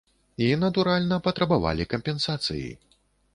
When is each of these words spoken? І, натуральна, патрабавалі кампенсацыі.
І, 0.45 0.45
натуральна, 0.61 1.19
патрабавалі 1.27 1.87
кампенсацыі. 1.93 2.67